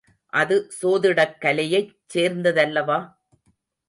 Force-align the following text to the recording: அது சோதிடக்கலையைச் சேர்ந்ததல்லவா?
அது 0.33 0.55
சோதிடக்கலையைச் 0.77 1.91
சேர்ந்ததல்லவா? 2.13 2.99